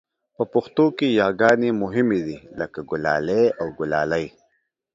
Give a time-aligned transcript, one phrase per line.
[0.35, 4.25] په پښتو کې یاګانې مهمې دي لکه ګلالی او ګلالۍ